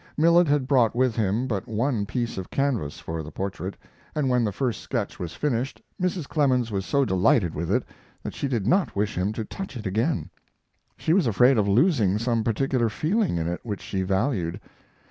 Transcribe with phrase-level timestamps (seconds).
[0.17, 3.77] Millet had brought with him but one piece of canvas for the portrait,
[4.15, 6.27] and when the first sketch was finished Mrs.
[6.27, 7.83] Clemens was so delighted with it
[8.23, 10.31] that she did not wish him to touch it again.
[10.97, 14.59] She was afraid of losing some particular feeling in it which she valued.